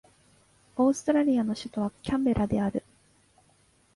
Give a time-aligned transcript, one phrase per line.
[0.77, 2.83] オーストラリアの首都はキャンベラである